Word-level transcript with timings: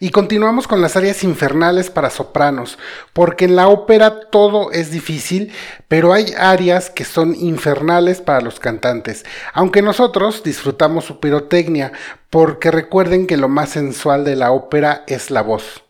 Y 0.00 0.10
continuamos 0.10 0.68
con 0.68 0.80
las 0.80 0.96
áreas 0.96 1.24
infernales 1.24 1.90
para 1.90 2.10
sopranos, 2.10 2.78
porque 3.12 3.46
en 3.46 3.56
la 3.56 3.66
ópera 3.66 4.20
todo 4.30 4.70
es 4.70 4.92
difícil, 4.92 5.52
pero 5.88 6.12
hay 6.12 6.34
áreas 6.38 6.88
que 6.88 7.04
son 7.04 7.34
infernales 7.34 8.20
para 8.20 8.40
los 8.40 8.60
cantantes, 8.60 9.24
aunque 9.52 9.82
nosotros 9.82 10.44
disfrutamos 10.44 11.04
su 11.04 11.18
pirotecnia, 11.18 11.92
porque 12.30 12.70
recuerden 12.70 13.26
que 13.26 13.36
lo 13.36 13.48
más 13.48 13.70
sensual 13.70 14.24
de 14.24 14.36
la 14.36 14.52
ópera 14.52 15.02
es 15.08 15.32
la 15.32 15.42
voz. 15.42 15.82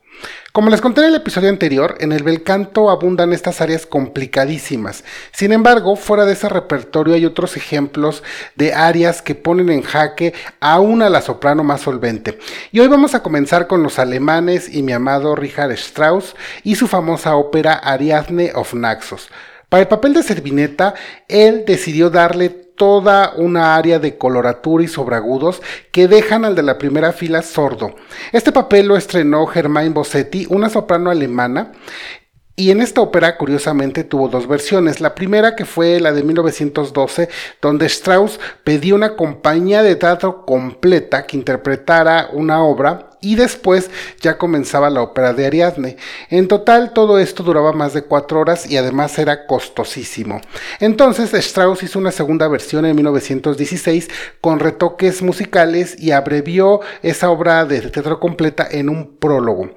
Como 0.53 0.71
les 0.71 0.81
conté 0.81 1.03
en 1.03 1.09
el 1.09 1.15
episodio 1.15 1.51
anterior, 1.51 1.97
en 2.01 2.11
el 2.11 2.25
bel 2.25 2.43
canto 2.43 2.91
abundan 2.91 3.33
estas 3.33 3.61
áreas 3.61 3.87
complicadísimas. 3.87 5.05
Sin 5.31 5.53
embargo, 5.53 5.95
fuera 5.95 6.25
de 6.25 6.33
ese 6.33 6.49
repertorio 6.49 7.15
hay 7.15 7.27
otros 7.27 7.57
ejemplos 7.57 8.23
de 8.57 8.73
áreas 8.73 9.23
que 9.23 9.35
ponen 9.35 9.69
en 9.71 9.83
jaque 9.83 10.35
aún 10.59 11.03
a 11.03 11.11
la 11.11 11.21
soprano 11.21 11.63
más 11.63 11.83
solvente. 11.83 12.39
Y 12.73 12.81
hoy 12.81 12.89
vamos 12.89 13.15
a 13.15 13.23
comenzar 13.23 13.67
con 13.67 13.83
los 13.83 13.99
alemanes 13.99 14.75
y 14.75 14.83
mi 14.83 14.93
amado 14.93 15.37
Richard 15.37 15.71
Strauss 15.73 16.35
y 16.65 16.75
su 16.75 16.89
famosa 16.89 17.37
ópera 17.37 17.75
Ariadne 17.75 18.51
of 18.55 18.75
Naxos. 18.75 19.29
Para 19.69 19.83
el 19.83 19.89
papel 19.89 20.15
de 20.15 20.23
Servineta, 20.23 20.95
él 21.29 21.65
decidió 21.67 22.09
darle 22.09 22.68
toda 22.79 23.35
una 23.37 23.77
área 23.77 23.99
de 23.99 24.17
coloratura 24.17 24.83
y 24.83 24.89
sobragudos 24.89 25.61
que 25.93 26.09
dejan 26.09 26.47
al 26.47 26.55
de 26.55 26.63
la 26.63 26.79
primera 26.79 27.13
fila 27.13 27.43
sordo. 27.43 27.95
Este 28.33 28.53
papel 28.53 28.87
lo 28.87 28.97
estrenó 28.97 29.47
Germain 29.47 29.93
Bossetti, 29.93 30.47
una 30.49 30.71
soprano 30.71 31.11
alemana, 31.11 31.73
y 32.59 32.73
en 32.73 32.81
esta 32.81 33.03
ópera, 33.03 33.37
curiosamente, 33.37 34.03
tuvo 34.03 34.27
dos 34.27 34.49
versiones. 34.49 35.01
La 35.01 35.15
primera, 35.15 35.55
que 35.55 35.65
fue 35.65 36.01
la 36.01 36.11
de 36.11 36.25
1912, 36.25 37.29
donde 37.63 37.87
Strauss 37.87 38.41
pedía 38.65 38.97
una 38.97 39.15
compañía 39.15 39.85
de 39.85 39.95
teatro 39.95 40.45
completa 40.45 41.25
que 41.25 41.37
interpretara 41.37 42.31
una 42.33 42.65
obra 42.65 43.08
y 43.21 43.35
después 43.37 43.91
ya 44.21 44.39
comenzaba 44.39 44.91
la 44.91 45.03
ópera 45.03 45.33
de 45.33 45.47
Ariadne. 45.47 45.97
En 46.31 46.49
total, 46.49 46.93
todo 46.93 47.19
esto 47.19 47.43
duraba 47.43 47.73
más 47.73 47.95
de 47.95 48.03
cuatro 48.03 48.41
horas 48.41 48.71
y 48.71 48.77
además 48.77 49.19
era 49.19 49.47
costosísimo. 49.47 50.41
Entonces, 50.81 51.33
Strauss 51.35 51.83
hizo 51.83 51.99
una 51.99 52.13
segunda 52.13 52.49
versión 52.49 52.85
en 52.87 52.97
1916 52.97 54.09
con 54.41 54.61
retoques 54.61 55.23
musicales 55.23 55.97
y 55.99 56.13
abrevió 56.13 56.81
esa 57.03 57.31
obra 57.31 57.65
de 57.65 57.81
teatro 57.83 58.21
completa 58.21 58.67
en 58.71 58.89
un 58.89 59.17
prólogo. 59.17 59.71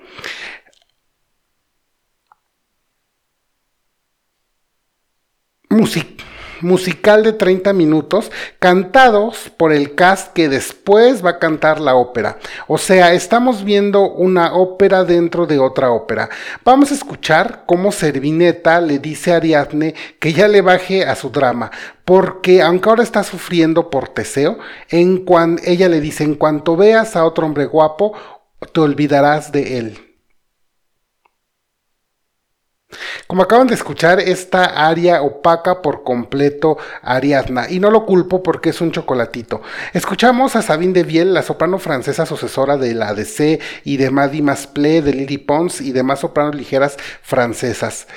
Musical 6.62 7.24
de 7.24 7.34
30 7.34 7.74
minutos 7.74 8.32
cantados 8.60 9.52
por 9.58 9.72
el 9.72 9.96
cast 9.96 10.34
que 10.34 10.50
después 10.50 11.26
va 11.26 11.32
a 11.32 11.40
cantar 11.40 11.80
la 11.80 11.96
ópera. 11.96 12.38
O 12.68 12.78
sea, 12.78 13.14
estamos 13.14 13.64
viendo 13.64 14.10
una 14.10 14.54
ópera 14.54 15.04
dentro 15.04 15.46
de 15.46 15.60
otra 15.60 15.92
ópera. 15.92 16.30
Vamos 16.64 16.92
a 16.92 16.96
escuchar 16.96 17.64
cómo 17.66 17.92
Servineta 17.92 18.82
le 18.82 19.00
dice 19.00 19.34
a 19.34 19.38
Ariadne 19.38 19.96
que 20.20 20.34
ya 20.34 20.48
le 20.48 20.62
baje 20.62 21.06
a 21.06 21.16
su 21.16 21.30
drama, 21.30 21.72
porque 22.06 22.62
aunque 22.62 22.90
ahora 22.90 23.04
está 23.04 23.24
sufriendo 23.24 23.90
por 23.90 24.10
Teseo, 24.10 24.60
en 24.90 25.26
ella 25.64 25.90
le 25.90 26.02
dice, 26.02 26.24
en 26.24 26.36
cuanto 26.36 26.76
veas 26.76 27.16
a 27.16 27.26
otro 27.26 27.46
hombre 27.46 27.66
guapo, 27.66 28.14
te 28.74 28.80
olvidarás 28.80 29.52
de 29.52 29.78
él. 29.78 30.11
Como 33.28 33.44
acaban 33.44 33.68
de 33.68 33.76
escuchar, 33.76 34.20
esta 34.20 34.88
área 34.88 35.22
opaca 35.22 35.82
por 35.82 36.04
completo 36.04 36.78
Ariadna, 37.02 37.70
y 37.70 37.80
no 37.80 37.92
lo 37.92 38.06
culpo 38.06 38.44
porque 38.44 38.70
es 38.70 38.82
un 38.82 38.92
chocolatito. 38.92 39.62
Escuchamos 39.94 40.56
a 40.56 40.62
Sabine 40.62 40.94
de 40.94 41.04
Viel, 41.04 41.34
la 41.34 41.44
soprano 41.44 41.80
francesa 41.80 42.26
sucesora 42.26 42.78
de 42.78 42.94
la 42.94 43.10
ADC 43.10 43.62
y 43.84 43.98
de 43.98 44.12
Maddie 44.12 44.42
Masplé, 44.42 45.02
de 45.02 45.14
Lily 45.14 45.38
Pons 45.38 45.82
y 45.82 45.92
demás 45.92 46.20
sopranos 46.20 46.56
ligeras 46.56 46.98
francesas. 47.22 48.08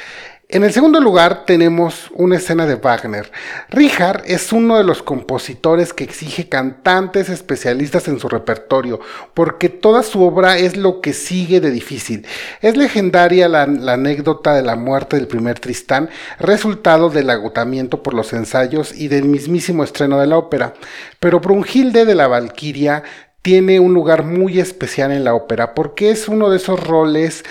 En 0.50 0.62
el 0.62 0.74
segundo 0.74 1.00
lugar 1.00 1.46
tenemos 1.46 2.10
una 2.12 2.36
escena 2.36 2.66
de 2.66 2.74
Wagner. 2.74 3.32
Richard 3.70 4.24
es 4.26 4.52
uno 4.52 4.76
de 4.76 4.84
los 4.84 5.02
compositores 5.02 5.94
que 5.94 6.04
exige 6.04 6.50
cantantes 6.50 7.30
especialistas 7.30 8.08
en 8.08 8.20
su 8.20 8.28
repertorio, 8.28 9.00
porque 9.32 9.70
toda 9.70 10.02
su 10.02 10.22
obra 10.22 10.58
es 10.58 10.76
lo 10.76 11.00
que 11.00 11.14
sigue 11.14 11.60
de 11.60 11.70
difícil. 11.70 12.26
Es 12.60 12.76
legendaria 12.76 13.48
la, 13.48 13.62
anécdota 13.62 14.54
de 14.54 14.62
la 14.62 14.76
muerte 14.76 15.16
del 15.16 15.28
primer 15.28 15.58
Tristán, 15.60 16.10
resultado 16.38 17.08
del 17.08 17.30
agotamiento 17.30 18.02
por 18.02 18.12
los 18.12 18.34
ensayos 18.34 18.94
y 18.94 19.08
del 19.08 19.24
mismísimo 19.24 19.82
estreno 19.82 20.20
de 20.20 20.26
la 20.26 20.36
ópera. 20.36 20.74
Pero 21.20 21.40
Brunhilde 21.40 22.04
de 22.04 22.14
la 22.14 22.28
Valquiria 22.28 23.02
tiene 23.40 23.80
un 23.80 23.94
lugar 23.94 24.24
muy 24.24 24.60
especial 24.60 25.10
en 25.10 25.24
la 25.24 25.34
ópera, 25.34 25.74
porque 25.74 26.10
es 26.10 26.28
uno 26.28 26.50
de 26.50 26.58
esos 26.58 26.86
roles 26.86 27.44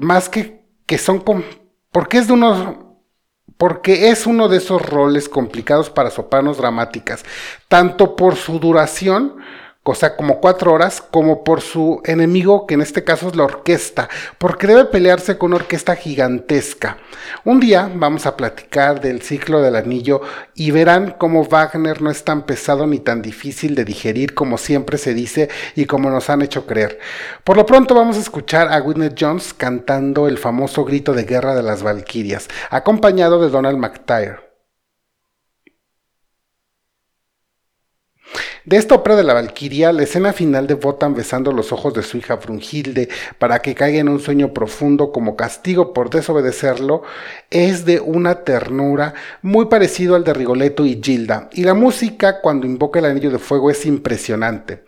más 0.00 0.28
que 0.28 0.60
que 0.86 0.98
son 0.98 1.20
porque 1.92 2.18
es 2.18 2.26
de 2.26 2.32
unos 2.32 2.76
porque 3.56 4.10
es 4.10 4.26
uno 4.26 4.48
de 4.48 4.56
esos 4.56 4.82
roles 4.82 5.28
complicados 5.28 5.88
para 5.88 6.10
sopranos 6.10 6.58
dramáticas, 6.58 7.24
tanto 7.68 8.16
por 8.16 8.34
su 8.34 8.58
duración 8.58 9.36
o 9.84 9.96
sea, 9.96 10.14
como 10.14 10.40
cuatro 10.40 10.72
horas, 10.72 11.00
como 11.00 11.42
por 11.42 11.60
su 11.60 12.00
enemigo, 12.04 12.68
que 12.68 12.74
en 12.74 12.82
este 12.82 13.02
caso 13.02 13.28
es 13.28 13.34
la 13.34 13.42
orquesta, 13.42 14.08
porque 14.38 14.68
debe 14.68 14.84
pelearse 14.84 15.38
con 15.38 15.48
una 15.48 15.56
orquesta 15.56 15.96
gigantesca. 15.96 16.98
Un 17.44 17.58
día 17.58 17.90
vamos 17.92 18.26
a 18.26 18.36
platicar 18.36 19.00
del 19.00 19.22
ciclo 19.22 19.60
del 19.60 19.74
anillo 19.74 20.20
y 20.54 20.70
verán 20.70 21.16
cómo 21.18 21.44
Wagner 21.44 22.00
no 22.00 22.12
es 22.12 22.22
tan 22.22 22.42
pesado 22.46 22.86
ni 22.86 23.00
tan 23.00 23.22
difícil 23.22 23.74
de 23.74 23.84
digerir 23.84 24.34
como 24.34 24.56
siempre 24.56 24.98
se 24.98 25.14
dice 25.14 25.48
y 25.74 25.86
como 25.86 26.10
nos 26.10 26.30
han 26.30 26.42
hecho 26.42 26.64
creer. 26.64 27.00
Por 27.42 27.56
lo 27.56 27.66
pronto 27.66 27.96
vamos 27.96 28.16
a 28.16 28.20
escuchar 28.20 28.72
a 28.72 28.80
Whitney 28.80 29.10
Jones 29.18 29.52
cantando 29.52 30.28
el 30.28 30.38
famoso 30.38 30.84
grito 30.84 31.12
de 31.12 31.24
guerra 31.24 31.56
de 31.56 31.64
las 31.64 31.82
Valquirias, 31.82 32.46
acompañado 32.70 33.42
de 33.42 33.50
Donald 33.50 33.78
McTyre. 33.78 34.51
De 38.64 38.76
esta 38.76 38.94
ópera 38.94 39.16
de 39.16 39.24
la 39.24 39.34
Valquiria, 39.34 39.92
la 39.92 40.04
escena 40.04 40.32
final 40.32 40.68
de 40.68 40.74
Wotan 40.74 41.14
besando 41.14 41.50
los 41.50 41.72
ojos 41.72 41.94
de 41.94 42.04
su 42.04 42.16
hija 42.16 42.36
Brunhilde 42.36 43.08
para 43.40 43.58
que 43.58 43.74
caiga 43.74 43.98
en 43.98 44.08
un 44.08 44.20
sueño 44.20 44.54
profundo 44.54 45.10
como 45.10 45.34
castigo 45.34 45.92
por 45.92 46.10
desobedecerlo, 46.10 47.02
es 47.50 47.84
de 47.84 47.98
una 47.98 48.44
ternura 48.44 49.14
muy 49.42 49.66
parecido 49.66 50.14
al 50.14 50.22
de 50.22 50.32
Rigoletto 50.32 50.86
y 50.86 51.00
Gilda, 51.02 51.50
y 51.52 51.64
la 51.64 51.74
música 51.74 52.40
cuando 52.40 52.64
invoca 52.64 53.00
el 53.00 53.06
anillo 53.06 53.32
de 53.32 53.40
fuego 53.40 53.68
es 53.68 53.84
impresionante. 53.84 54.84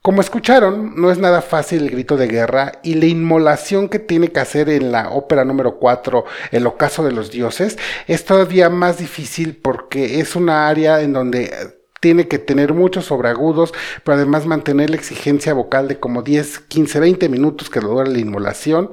Como 0.00 0.20
escucharon, 0.20 0.94
no 0.94 1.10
es 1.10 1.18
nada 1.18 1.42
fácil 1.42 1.82
el 1.82 1.90
grito 1.90 2.16
de 2.16 2.28
guerra 2.28 2.72
y 2.84 2.94
la 2.94 3.06
inmolación 3.06 3.88
que 3.88 3.98
tiene 3.98 4.28
que 4.28 4.38
hacer 4.38 4.68
en 4.68 4.92
la 4.92 5.10
ópera 5.10 5.44
número 5.44 5.78
4, 5.80 6.24
El 6.52 6.68
ocaso 6.68 7.04
de 7.04 7.10
los 7.10 7.32
dioses, 7.32 7.78
es 8.06 8.24
todavía 8.24 8.70
más 8.70 8.98
difícil 8.98 9.56
porque 9.56 10.20
es 10.20 10.36
una 10.36 10.68
área 10.68 11.00
en 11.00 11.12
donde 11.12 11.81
tiene 12.02 12.26
que 12.26 12.40
tener 12.40 12.74
muchos 12.74 13.04
sobreagudos, 13.06 13.72
pero 14.02 14.16
además 14.16 14.44
mantener 14.44 14.90
la 14.90 14.96
exigencia 14.96 15.54
vocal 15.54 15.86
de 15.86 16.00
como 16.00 16.22
10, 16.22 16.58
15, 16.58 16.98
20 16.98 17.28
minutos 17.28 17.70
que 17.70 17.78
dura 17.78 18.04
la 18.04 18.18
inmolación. 18.18 18.90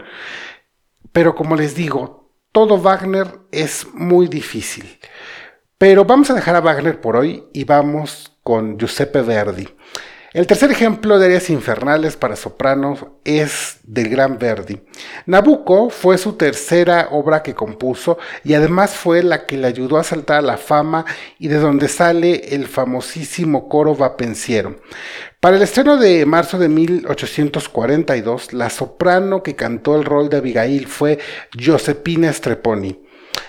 Pero 1.12 1.34
como 1.34 1.56
les 1.56 1.74
digo, 1.74 2.30
todo 2.52 2.78
Wagner 2.78 3.40
es 3.52 3.88
muy 3.96 4.28
difícil. 4.28 5.00
Pero 5.80 6.06
vamos 6.06 6.30
a 6.30 6.36
dejar 6.36 6.56
a 6.56 6.62
Wagner 6.62 7.02
por 7.02 7.16
hoy 7.16 7.46
y 7.52 7.64
vamos 7.64 8.38
con 8.44 8.78
Giuseppe 8.78 9.24
Verdi. 9.24 9.68
El 10.32 10.46
tercer 10.46 10.70
ejemplo 10.70 11.18
de 11.18 11.26
áreas 11.26 11.50
infernales 11.50 12.16
para 12.16 12.36
sopranos 12.36 13.04
es 13.26 13.78
del 13.82 14.10
gran 14.10 14.38
Verdi. 14.38 14.80
Nabucco 15.26 15.90
fue 15.90 16.20
su 16.20 16.34
tercera 16.34 17.08
obra 17.10 17.42
que 17.42 17.56
compuso 17.56 18.20
y 18.44 18.54
además 18.54 18.92
fue 18.92 19.24
la 19.24 19.48
que 19.48 19.58
le 19.58 19.66
ayudó 19.66 19.98
a 19.98 20.04
saltar 20.04 20.38
a 20.38 20.44
la 20.44 20.58
fama 20.58 21.04
y 21.40 21.48
de 21.48 21.58
donde 21.58 21.88
sale 21.88 22.54
el 22.54 22.68
famosísimo 22.68 23.68
coro 23.68 23.96
vapenciero. 23.96 24.76
Para 25.40 25.56
el 25.56 25.64
estreno 25.64 25.98
de 25.98 26.24
marzo 26.28 26.60
de 26.60 26.70
1842, 26.70 28.54
la 28.54 28.70
soprano 28.70 29.42
que 29.42 29.56
cantó 29.56 29.96
el 29.96 30.06
rol 30.06 30.30
de 30.30 30.38
Abigail 30.38 30.86
fue 30.86 31.18
Giuseppina 31.58 32.32
Streponi. 32.32 33.02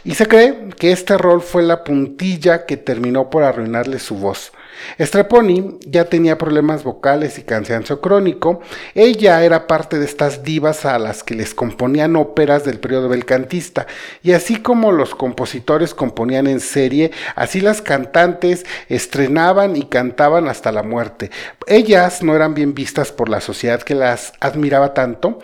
Y 0.04 0.14
se 0.14 0.24
cree 0.24 0.70
que 0.78 0.92
este 0.92 1.18
rol 1.18 1.42
fue 1.42 1.62
la 1.62 1.84
puntilla 1.84 2.64
que 2.64 2.78
terminó 2.78 3.28
por 3.28 3.42
arruinarle 3.42 3.98
su 3.98 4.14
voz. 4.14 4.52
Streponi 4.98 5.78
ya 5.86 6.04
tenía 6.04 6.38
problemas 6.38 6.84
vocales 6.84 7.38
y 7.38 7.42
cansancio 7.42 8.00
crónico. 8.00 8.60
Ella 8.94 9.42
era 9.44 9.66
parte 9.66 9.98
de 9.98 10.04
estas 10.04 10.42
divas 10.42 10.84
a 10.84 10.98
las 10.98 11.22
que 11.22 11.34
les 11.34 11.54
componían 11.54 12.16
óperas 12.16 12.64
del 12.64 12.80
periodo 12.80 13.08
belcantista. 13.08 13.86
Y 14.22 14.32
así 14.32 14.56
como 14.56 14.92
los 14.92 15.14
compositores 15.14 15.94
componían 15.94 16.46
en 16.46 16.60
serie, 16.60 17.10
así 17.34 17.60
las 17.60 17.82
cantantes 17.82 18.66
estrenaban 18.88 19.76
y 19.76 19.84
cantaban 19.84 20.48
hasta 20.48 20.72
la 20.72 20.82
muerte. 20.82 21.30
Ellas 21.66 22.22
no 22.22 22.34
eran 22.34 22.54
bien 22.54 22.74
vistas 22.74 23.12
por 23.12 23.28
la 23.28 23.40
sociedad 23.40 23.82
que 23.82 23.94
las 23.94 24.32
admiraba 24.40 24.94
tanto 24.94 25.38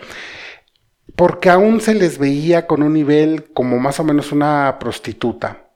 porque 1.17 1.49
aún 1.49 1.81
se 1.81 1.95
les 1.95 2.19
veía 2.19 2.67
con 2.67 2.83
un 2.83 2.93
nivel 2.93 3.51
como 3.51 3.79
más 3.79 3.99
o 3.99 4.03
menos 4.03 4.31
una 4.31 4.77
prostituta, 4.79 5.71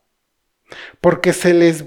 porque 1.02 1.34
se 1.34 1.56
les 1.56 1.86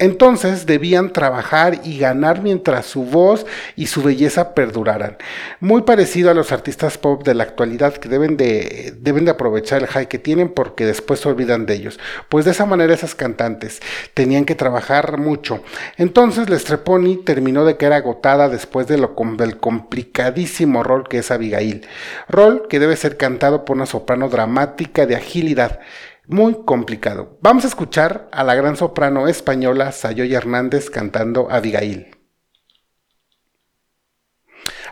Entonces 0.00 0.66
debían 0.66 1.12
trabajar 1.12 1.80
y 1.84 1.98
ganar 1.98 2.42
mientras 2.42 2.84
su 2.84 3.04
voz 3.04 3.46
y 3.76 3.86
su 3.86 4.02
belleza 4.02 4.52
perduraran. 4.52 5.18
Muy 5.60 5.82
parecido 5.82 6.32
a 6.32 6.34
los 6.34 6.50
artistas 6.50 6.98
pop 6.98 7.22
de 7.22 7.34
la 7.34 7.44
actualidad 7.44 7.94
que 7.94 8.08
deben 8.08 8.36
de, 8.36 8.92
deben 8.98 9.24
de 9.24 9.30
aprovechar 9.30 9.82
el 9.82 9.86
high 9.86 10.08
que 10.08 10.18
tienen 10.18 10.48
porque 10.48 10.84
después 10.84 11.20
se 11.20 11.28
olvidan 11.28 11.64
de 11.64 11.74
ellos. 11.74 12.00
Pues 12.28 12.44
de 12.44 12.50
esa 12.50 12.66
manera 12.66 12.92
esas 12.92 13.14
cantantes 13.14 13.80
tenían 14.14 14.46
que 14.46 14.56
trabajar 14.56 15.16
mucho. 15.16 15.62
Entonces 15.96 16.50
Lestreponi 16.50 17.18
terminó 17.18 17.64
de 17.64 17.76
quedar 17.76 17.92
agotada 17.92 18.48
después 18.48 18.88
de 18.88 18.98
lo, 18.98 19.14
del 19.38 19.58
complicadísimo 19.58 20.82
rol 20.82 21.08
que 21.08 21.18
es 21.18 21.30
Abigail. 21.30 21.86
Rol 22.28 22.66
que 22.68 22.80
debe 22.80 22.96
ser 22.96 23.16
cantado 23.16 23.64
por 23.64 23.76
una 23.76 23.86
soprano 23.86 24.28
dramática 24.28 25.06
de 25.06 25.14
agilidad 25.14 25.78
muy 26.26 26.64
complicado. 26.64 27.38
Vamos 27.40 27.64
a 27.64 27.68
escuchar 27.68 28.28
a 28.32 28.44
la 28.44 28.54
gran 28.54 28.76
soprano 28.76 29.28
española 29.28 29.92
Sayoy 29.92 30.34
Hernández 30.34 30.90
cantando 30.90 31.48
Abigail. 31.50 32.16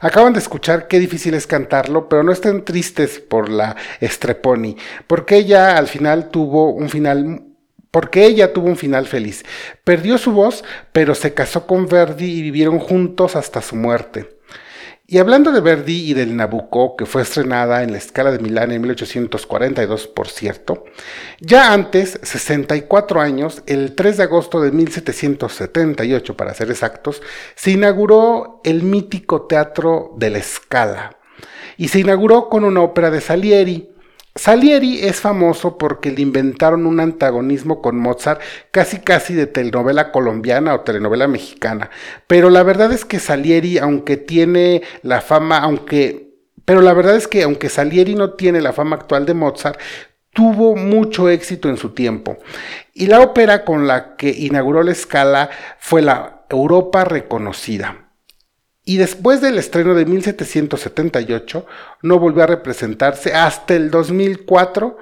Acaban 0.00 0.32
de 0.32 0.40
escuchar 0.40 0.88
qué 0.88 0.98
difícil 0.98 1.34
es 1.34 1.46
cantarlo, 1.46 2.08
pero 2.08 2.24
no 2.24 2.32
estén 2.32 2.64
tristes 2.64 3.20
por 3.20 3.48
la 3.48 3.76
Streponi, 4.02 4.76
porque 5.06 5.36
ella 5.36 5.76
al 5.76 5.86
final 5.86 6.28
tuvo 6.30 6.70
un 6.70 6.88
final 6.88 7.46
porque 7.92 8.24
ella 8.24 8.54
tuvo 8.54 8.68
un 8.68 8.76
final 8.76 9.06
feliz. 9.06 9.44
Perdió 9.84 10.16
su 10.18 10.32
voz, 10.32 10.64
pero 10.92 11.14
se 11.14 11.34
casó 11.34 11.66
con 11.66 11.86
Verdi 11.86 12.24
y 12.24 12.42
vivieron 12.42 12.78
juntos 12.78 13.36
hasta 13.36 13.60
su 13.60 13.76
muerte. 13.76 14.38
Y 15.12 15.18
hablando 15.18 15.52
de 15.52 15.60
Verdi 15.60 16.10
y 16.10 16.14
del 16.14 16.34
Nabucco, 16.36 16.96
que 16.96 17.04
fue 17.04 17.20
estrenada 17.20 17.82
en 17.82 17.92
la 17.92 17.98
escala 17.98 18.32
de 18.32 18.38
Milán 18.38 18.72
en 18.72 18.80
1842, 18.80 20.06
por 20.06 20.26
cierto, 20.26 20.86
ya 21.38 21.74
antes, 21.74 22.18
64 22.22 23.20
años, 23.20 23.62
el 23.66 23.94
3 23.94 24.16
de 24.16 24.22
agosto 24.22 24.62
de 24.62 24.72
1778, 24.72 26.34
para 26.34 26.54
ser 26.54 26.70
exactos, 26.70 27.20
se 27.56 27.72
inauguró 27.72 28.62
el 28.64 28.84
mítico 28.84 29.42
Teatro 29.42 30.14
de 30.16 30.30
la 30.30 30.40
Scala. 30.40 31.18
Y 31.76 31.88
se 31.88 31.98
inauguró 31.98 32.48
con 32.48 32.64
una 32.64 32.80
ópera 32.80 33.10
de 33.10 33.20
Salieri, 33.20 33.91
Salieri 34.34 35.00
es 35.02 35.20
famoso 35.20 35.76
porque 35.76 36.10
le 36.10 36.22
inventaron 36.22 36.86
un 36.86 37.00
antagonismo 37.00 37.82
con 37.82 37.98
Mozart 37.98 38.40
casi 38.70 38.98
casi 39.00 39.34
de 39.34 39.46
telenovela 39.46 40.10
colombiana 40.10 40.74
o 40.74 40.80
telenovela 40.80 41.28
mexicana. 41.28 41.90
Pero 42.26 42.48
la 42.48 42.62
verdad 42.62 42.92
es 42.92 43.04
que 43.04 43.18
Salieri, 43.18 43.76
aunque 43.78 44.16
tiene 44.16 44.82
la 45.02 45.20
fama, 45.20 45.58
aunque... 45.58 46.32
Pero 46.64 46.80
la 46.80 46.94
verdad 46.94 47.16
es 47.16 47.28
que 47.28 47.42
aunque 47.42 47.68
Salieri 47.68 48.14
no 48.14 48.32
tiene 48.32 48.62
la 48.62 48.72
fama 48.72 48.96
actual 48.96 49.26
de 49.26 49.34
Mozart, 49.34 49.78
tuvo 50.32 50.76
mucho 50.76 51.28
éxito 51.28 51.68
en 51.68 51.76
su 51.76 51.90
tiempo. 51.90 52.38
Y 52.94 53.08
la 53.08 53.20
ópera 53.20 53.64
con 53.64 53.86
la 53.86 54.16
que 54.16 54.30
inauguró 54.30 54.82
la 54.82 54.92
escala 54.92 55.50
fue 55.78 56.00
la 56.00 56.44
Europa 56.48 57.04
reconocida. 57.04 58.11
Y 58.84 58.96
después 58.96 59.40
del 59.40 59.58
estreno 59.58 59.94
de 59.94 60.06
1778, 60.06 61.66
no 62.02 62.18
volvió 62.18 62.42
a 62.42 62.48
representarse 62.48 63.32
hasta 63.32 63.74
el 63.74 63.90
2004, 63.90 64.98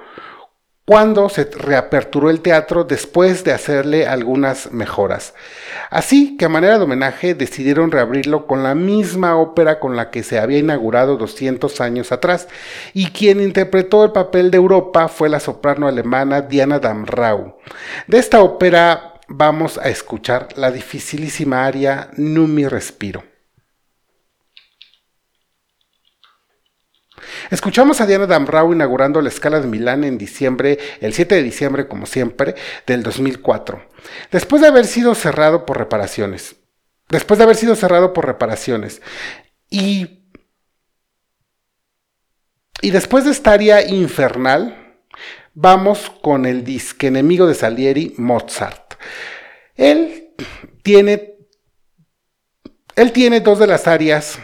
cuando 0.85 1.29
se 1.29 1.45
reaperturó 1.45 2.29
el 2.29 2.41
teatro 2.41 2.83
después 2.83 3.43
de 3.43 3.53
hacerle 3.53 4.07
algunas 4.07 4.71
mejoras. 4.71 5.33
Así 5.89 6.35
que 6.35 6.45
a 6.45 6.49
manera 6.49 6.77
de 6.77 6.83
homenaje 6.83 7.33
decidieron 7.33 7.91
reabrirlo 7.91 8.45
con 8.45 8.61
la 8.61 8.75
misma 8.75 9.37
ópera 9.37 9.79
con 9.79 9.95
la 9.95 10.09
que 10.09 10.21
se 10.21 10.39
había 10.39 10.57
inaugurado 10.57 11.17
200 11.17 11.79
años 11.81 12.11
atrás, 12.11 12.47
y 12.93 13.07
quien 13.11 13.39
interpretó 13.39 14.03
el 14.03 14.11
papel 14.11 14.51
de 14.51 14.57
Europa 14.57 15.07
fue 15.07 15.29
la 15.29 15.39
soprano 15.39 15.87
alemana 15.87 16.41
Diana 16.41 16.79
Damrau. 16.79 17.57
De 18.07 18.17
esta 18.17 18.41
ópera 18.41 19.13
vamos 19.27 19.77
a 19.77 19.87
escuchar 19.87 20.49
la 20.57 20.71
dificilísima 20.71 21.65
aria 21.65 22.09
Numi 22.17 22.67
Respiro. 22.67 23.30
Escuchamos 27.51 27.99
a 27.99 28.05
Diana 28.05 28.27
Damrau 28.27 28.71
inaugurando 28.71 29.21
la 29.21 29.27
escala 29.27 29.59
de 29.59 29.67
Milán 29.67 30.05
en 30.05 30.17
diciembre, 30.17 30.79
el 31.01 31.13
7 31.13 31.35
de 31.35 31.43
diciembre, 31.43 31.85
como 31.85 32.05
siempre, 32.05 32.55
del 32.87 33.03
2004. 33.03 33.85
Después 34.31 34.61
de 34.61 34.69
haber 34.69 34.85
sido 34.85 35.13
cerrado 35.15 35.65
por 35.65 35.77
reparaciones. 35.77 36.55
Después 37.09 37.37
de 37.37 37.43
haber 37.43 37.57
sido 37.57 37.75
cerrado 37.75 38.13
por 38.13 38.25
reparaciones. 38.25 39.01
Y. 39.69 40.21
Y 42.81 42.91
después 42.91 43.25
de 43.25 43.31
esta 43.31 43.51
área 43.51 43.85
infernal, 43.85 44.95
vamos 45.53 46.09
con 46.21 46.45
el 46.45 46.63
disque 46.63 47.07
enemigo 47.07 47.47
de 47.47 47.55
Salieri, 47.55 48.13
Mozart. 48.17 48.93
Él 49.75 50.29
tiene. 50.83 51.35
Él 52.95 53.11
tiene 53.11 53.41
dos 53.41 53.59
de 53.59 53.67
las 53.67 53.87
áreas 53.87 54.39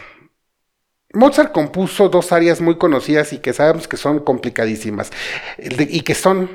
Mozart 1.14 1.52
compuso 1.52 2.08
dos 2.08 2.32
áreas 2.32 2.60
muy 2.60 2.76
conocidas 2.76 3.32
y 3.32 3.38
que 3.38 3.52
sabemos 3.54 3.88
que 3.88 3.96
son 3.96 4.18
complicadísimas 4.18 5.10
y 5.58 6.02
que 6.02 6.14
son 6.14 6.50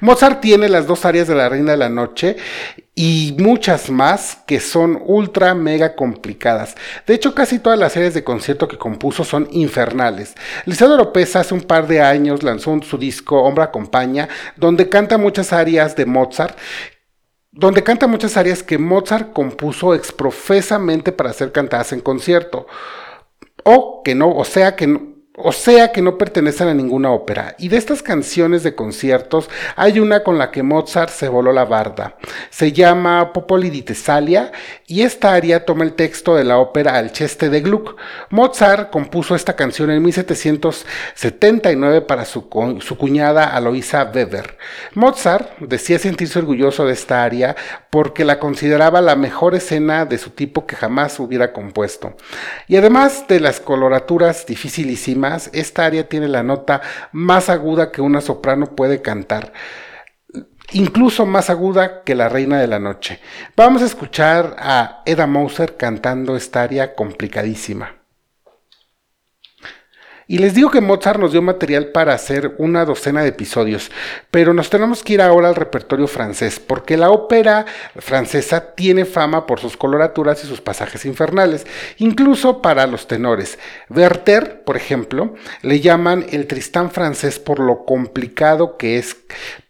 Mozart 0.00 0.40
tiene 0.40 0.68
las 0.68 0.86
dos 0.86 1.04
áreas 1.04 1.28
de 1.28 1.34
la 1.34 1.48
Reina 1.48 1.72
de 1.72 1.76
la 1.76 1.88
Noche 1.88 2.36
y 2.94 3.36
muchas 3.38 3.90
más 3.90 4.38
que 4.46 4.60
son 4.60 5.00
ultra 5.04 5.54
mega 5.54 5.94
complicadas. 5.94 6.74
De 7.06 7.14
hecho, 7.14 7.34
casi 7.34 7.58
todas 7.58 7.78
las 7.78 7.96
áreas 7.96 8.14
de 8.14 8.24
concierto 8.24 8.68
que 8.68 8.78
compuso 8.78 9.24
son 9.24 9.48
infernales. 9.50 10.34
Liceo 10.64 10.96
López 10.96 11.36
hace 11.36 11.54
un 11.54 11.62
par 11.62 11.86
de 11.86 12.00
años 12.00 12.42
lanzó 12.42 12.80
su 12.82 12.98
disco 12.98 13.42
Hombre 13.42 13.64
Acompaña, 13.64 14.28
donde 14.56 14.88
canta 14.88 15.18
muchas 15.18 15.52
áreas 15.52 15.96
de 15.96 16.06
Mozart 16.06 16.58
donde 17.56 17.84
canta 17.84 18.08
muchas 18.08 18.36
áreas 18.36 18.64
que 18.64 18.78
Mozart 18.78 19.32
compuso 19.32 19.94
exprofesamente 19.94 21.12
para 21.12 21.32
ser 21.32 21.52
cantadas 21.52 21.92
en 21.92 22.00
concierto 22.00 22.66
o 23.64 24.02
que 24.04 24.14
no, 24.14 24.30
o 24.30 24.44
sea 24.44 24.76
que 24.76 24.86
no, 24.86 25.14
o 25.36 25.50
sea 25.50 25.90
que 25.90 26.00
no 26.00 26.16
pertenecen 26.16 26.68
a 26.68 26.74
ninguna 26.74 27.10
ópera. 27.10 27.56
Y 27.58 27.66
de 27.68 27.76
estas 27.76 28.04
canciones 28.04 28.62
de 28.62 28.76
conciertos 28.76 29.50
hay 29.74 29.98
una 29.98 30.22
con 30.22 30.38
la 30.38 30.52
que 30.52 30.62
Mozart 30.62 31.10
se 31.10 31.28
voló 31.28 31.52
la 31.52 31.64
barda. 31.64 32.16
Se 32.50 32.70
llama 32.70 33.32
Popoli 33.32 33.68
di 33.68 33.82
Tesalia 33.82 34.52
y 34.86 35.02
esta 35.02 35.34
aria 35.34 35.64
toma 35.64 35.82
el 35.82 35.94
texto 35.94 36.36
de 36.36 36.44
la 36.44 36.58
ópera 36.58 36.94
Alceste 36.96 37.50
de 37.50 37.62
Gluck. 37.62 37.96
Mozart 38.30 38.90
compuso 38.90 39.34
esta 39.34 39.56
canción 39.56 39.90
en 39.90 40.04
1779 40.04 42.02
para 42.02 42.24
su, 42.26 42.48
su 42.80 42.96
cuñada 42.96 43.46
Aloisa 43.46 44.08
Weber. 44.14 44.56
Mozart 44.94 45.58
decía 45.58 45.98
sentirse 45.98 46.38
orgulloso 46.38 46.86
de 46.86 46.92
esta 46.92 47.24
aria 47.24 47.56
porque 47.94 48.24
la 48.24 48.40
consideraba 48.40 49.00
la 49.00 49.14
mejor 49.14 49.54
escena 49.54 50.04
de 50.04 50.18
su 50.18 50.30
tipo 50.30 50.66
que 50.66 50.74
jamás 50.74 51.20
hubiera 51.20 51.52
compuesto. 51.52 52.16
Y 52.66 52.74
además 52.74 53.28
de 53.28 53.38
las 53.38 53.60
coloraturas 53.60 54.46
dificilísimas, 54.46 55.48
esta 55.52 55.86
área 55.86 56.08
tiene 56.08 56.26
la 56.26 56.42
nota 56.42 56.80
más 57.12 57.48
aguda 57.48 57.92
que 57.92 58.00
una 58.00 58.20
soprano 58.20 58.74
puede 58.74 59.00
cantar 59.00 59.52
incluso 60.72 61.24
más 61.24 61.50
aguda 61.50 62.02
que 62.02 62.16
la 62.16 62.28
reina 62.28 62.58
de 62.58 62.66
la 62.66 62.80
noche. 62.80 63.20
Vamos 63.54 63.80
a 63.80 63.84
escuchar 63.84 64.56
a 64.58 65.02
Eda 65.06 65.28
Moser 65.28 65.76
cantando 65.76 66.34
esta 66.34 66.62
área 66.62 66.96
complicadísima. 66.96 68.03
Y 70.26 70.38
les 70.38 70.54
digo 70.54 70.70
que 70.70 70.80
Mozart 70.80 71.20
nos 71.20 71.32
dio 71.32 71.42
material 71.42 71.88
para 71.88 72.14
hacer 72.14 72.54
una 72.58 72.86
docena 72.86 73.22
de 73.22 73.28
episodios, 73.28 73.90
pero 74.30 74.54
nos 74.54 74.70
tenemos 74.70 75.02
que 75.02 75.14
ir 75.14 75.22
ahora 75.22 75.48
al 75.48 75.54
repertorio 75.54 76.06
francés, 76.06 76.58
porque 76.60 76.96
la 76.96 77.10
ópera 77.10 77.66
francesa 77.96 78.74
tiene 78.74 79.04
fama 79.04 79.46
por 79.46 79.60
sus 79.60 79.76
coloraturas 79.76 80.42
y 80.42 80.46
sus 80.46 80.62
pasajes 80.62 81.04
infernales, 81.04 81.66
incluso 81.98 82.62
para 82.62 82.86
los 82.86 83.06
tenores. 83.06 83.58
Werther, 83.90 84.62
por 84.64 84.76
ejemplo, 84.78 85.34
le 85.60 85.80
llaman 85.80 86.24
el 86.30 86.46
Tristán 86.46 86.90
francés 86.90 87.38
por 87.38 87.58
lo 87.60 87.84
complicado 87.84 88.78
que 88.78 88.96
es, 88.96 89.16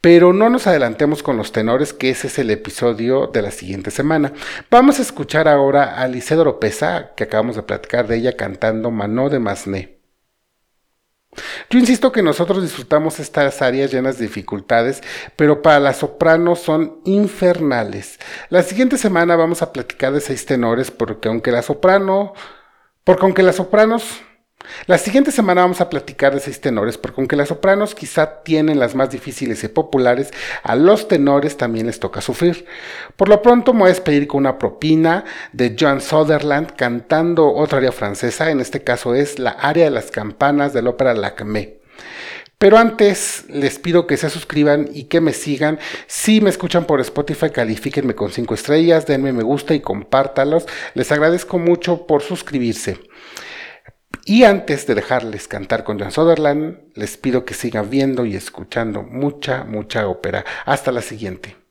pero 0.01 0.33
no 0.33 0.51
nos 0.51 0.69
adelantemos 0.69 1.25
con 1.25 1.37
los 1.37 1.51
tenores, 1.51 1.93
que 1.93 2.11
ese 2.11 2.29
es 2.29 2.39
el 2.39 2.51
episodio 2.51 3.27
de 3.27 3.43
la 3.43 3.51
siguiente 3.51 3.91
semana. 3.91 4.33
Vamos 4.71 5.01
a 5.01 5.03
escuchar 5.03 5.49
ahora 5.49 6.01
a 6.01 6.07
Licedo 6.07 6.61
Pesa, 6.61 7.13
que 7.17 7.25
acabamos 7.25 7.57
de 7.57 7.63
platicar 7.63 8.07
de 8.07 8.17
ella 8.17 8.37
cantando 8.37 8.91
Manó 8.91 9.31
de 9.31 9.39
Masné. 9.41 10.04
Yo 11.71 11.79
insisto 11.79 12.13
que 12.13 12.23
nosotros 12.23 12.63
disfrutamos 12.63 13.21
estas 13.21 13.63
áreas 13.63 13.93
llenas 13.93 14.19
de 14.19 14.27
dificultades, 14.27 15.03
pero 15.37 15.63
para 15.63 15.81
la 15.81 15.95
soprano 15.95 16.57
son 16.57 17.01
infernales. 17.05 18.19
La 18.49 18.63
siguiente 18.63 18.99
semana 18.99 19.37
vamos 19.37 19.63
a 19.63 19.73
platicar 19.73 20.13
de 20.13 20.21
seis 20.21 20.47
tenores, 20.47 20.91
porque 20.91 21.29
aunque 21.29 21.53
la 21.53 21.63
soprano, 21.63 22.35
porque 23.05 23.25
aunque 23.25 23.43
las 23.43 23.57
sopranos 23.57 24.23
la 24.87 24.99
siguiente 24.99 25.31
semana 25.31 25.63
vamos 25.63 25.81
a 25.81 25.91
platicar 25.91 26.35
de 26.35 26.41
seis 26.41 26.61
tenores, 26.61 26.99
porque 26.99 27.21
aunque 27.21 27.37
las 27.37 27.49
sopranos 27.49 27.95
quizá 27.95 28.43
tienen 28.43 28.79
las 28.79 28.95
más 28.95 29.11
difíciles 29.11 29.63
y 29.65 29.69
populares, 29.69 30.31
a 30.63 30.77
los 30.77 31.09
tenores 31.09 31.57
también 31.57 31.87
les 31.87 32.01
toca 32.01 32.21
sufrir. 32.21 32.67
Por 33.17 33.29
lo 33.29 33.43
pronto 33.43 33.73
me 33.73 33.81
voy 33.81 33.87
a 33.87 33.95
despedir 33.95 34.27
con 34.27 34.41
una 34.41 34.59
propina 34.59 35.25
de 35.53 35.77
John 35.79 36.01
Sutherland 36.01 36.75
cantando 36.77 37.53
otra 37.53 37.79
área 37.79 37.93
francesa, 37.93 38.51
en 38.51 38.61
este 38.61 38.83
caso 38.83 39.15
es 39.15 39.39
la 39.39 39.51
área 39.51 39.85
de 39.85 39.91
las 39.91 40.11
campanas 40.11 40.73
de 40.73 40.83
la 40.83 40.91
ópera 40.91 41.15
Lacmé. 41.15 41.85
Pero 42.59 42.79
antes 42.79 43.45
les 43.49 43.79
pido 43.79 44.07
que 44.07 44.17
se 44.17 44.31
suscriban 44.31 44.89
y 44.93 45.05
que 45.05 45.21
me 45.21 45.33
sigan. 45.33 45.79
Si 46.07 46.41
me 46.41 46.51
escuchan 46.51 46.87
por 46.87 47.01
Spotify, 47.01 47.51
califíquenme 47.51 48.15
con 48.15 48.31
5 48.31 48.55
estrellas, 48.55 49.07
denme 49.07 49.33
me 49.33 49.43
gusta 49.43 49.75
y 49.75 49.81
compártalos. 49.81 50.65
Les 50.95 51.11
agradezco 51.13 51.59
mucho 51.59 52.07
por 52.07 52.23
suscribirse. 52.23 53.01
Y 54.27 54.45
antes 54.45 54.87
de 54.87 54.95
dejarles 54.95 55.49
cantar 55.49 55.85
con 55.85 55.99
Jan 55.99 56.11
Sutherland, 56.11 56.79
les 56.95 57.19
pido 57.19 57.45
que 57.45 57.53
sigan 57.53 57.91
viendo 57.91 58.25
y 58.25 58.37
escuchando 58.37 59.03
mucha, 59.03 59.65
mucha 59.65 60.09
ópera. 60.09 60.45
Hasta 60.65 60.93
la 60.93 61.03
siguiente. 61.03 61.64